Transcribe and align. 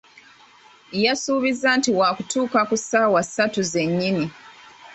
Yasuubiza 1.03 1.69
nti 1.77 1.89
waakutuuka 1.97 2.59
ku 2.69 2.75
ssaawa 2.81 3.21
ssatu 3.27 3.61
ze 3.71 3.83
nnyini. 3.89 4.25